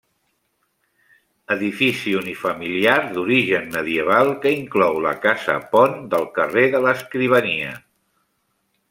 Edifici 1.55 2.13
unifamiliar 2.21 2.95
d'origen 3.17 3.69
medieval, 3.75 4.33
que 4.47 4.55
inclou 4.63 4.97
la 5.07 5.13
casa-pont 5.27 5.95
del 6.15 6.27
carrer 6.39 6.65
de 6.77 6.83
l'Escrivania. 6.87 7.77